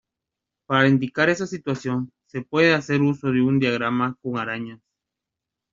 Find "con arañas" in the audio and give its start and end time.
4.23-4.81